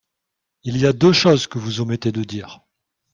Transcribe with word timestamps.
Il 0.63 0.77
y 0.79 0.87
a 0.87 0.93
deux 0.93 1.13
choses 1.13 1.45
que 1.45 1.59
vous 1.59 1.79
omettez 1.79 2.11
de 2.11 2.23
dire. 2.23 2.61